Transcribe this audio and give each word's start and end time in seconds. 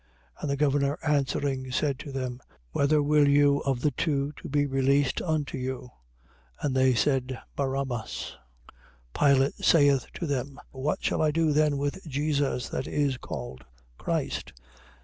27:21. 0.39 0.41
And 0.41 0.49
the 0.49 0.57
governor 0.57 0.99
answering, 1.03 1.71
said 1.71 1.99
to 1.99 2.11
them: 2.11 2.39
Whether 2.71 3.03
will 3.03 3.27
you 3.29 3.59
of 3.65 3.81
the 3.81 3.91
two 3.91 4.31
to 4.37 4.49
be 4.49 4.65
released 4.65 5.21
unto 5.21 5.59
you? 5.59 5.91
But 6.59 6.73
they 6.73 6.95
said: 6.95 7.37
Barabbas. 7.55 8.35
27:22. 9.13 9.35
Pilate 9.35 9.55
saith 9.63 10.07
to 10.15 10.25
them: 10.25 10.59
What 10.71 11.03
shall 11.03 11.21
I 11.21 11.29
do 11.29 11.53
then 11.53 11.77
with 11.77 12.03
Jesus 12.07 12.67
that 12.69 12.87
is 12.87 13.17
called 13.17 13.63
Christ? 13.99 14.53